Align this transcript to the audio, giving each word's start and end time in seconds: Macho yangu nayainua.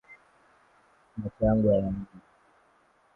Macho 1.17 1.41
yangu 1.47 1.67
nayainua. 1.67 2.07